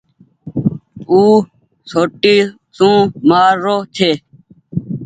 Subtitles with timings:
[1.09, 1.19] او
[1.89, 2.37] سوٽي
[2.77, 2.97] سون
[3.29, 4.11] مآر رو ڇي۔